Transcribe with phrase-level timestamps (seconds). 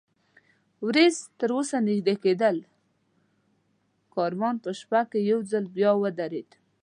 [0.85, 2.55] ورېځ تراوسه نږدې کېدل،
[4.13, 6.49] کاروان په شپه کې یو ځل بیا ودرېد.